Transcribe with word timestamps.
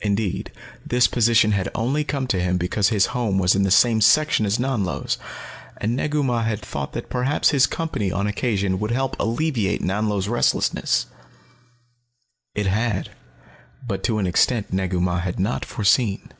Indeed, 0.00 0.50
this 0.86 1.06
position 1.06 1.52
had 1.52 1.68
only 1.74 2.02
come 2.02 2.26
to 2.28 2.40
him 2.40 2.56
because 2.56 2.88
his 2.88 3.04
home 3.12 3.36
was 3.38 3.54
in 3.54 3.64
the 3.64 3.70
same 3.70 4.00
section 4.00 4.46
as 4.46 4.56
Nanlo's, 4.58 5.18
and 5.76 5.94
Negu 5.94 6.22
Mah 6.22 6.42
had 6.44 6.62
thought 6.62 6.94
that 6.94 7.10
perhaps 7.10 7.50
his 7.50 7.66
company 7.66 8.10
on 8.10 8.26
occasion 8.26 8.78
would 8.80 8.92
help 8.92 9.14
alleviate 9.20 9.82
Nanlo's 9.82 10.26
restlessness. 10.26 11.04
It 12.54 12.64
had 12.64 13.10
but 13.86 14.02
to 14.04 14.16
an 14.16 14.26
extent 14.26 14.72
Negu 14.72 15.00
Mah 15.02 15.20
had 15.20 15.38
not 15.38 15.66
foreseen. 15.66 16.32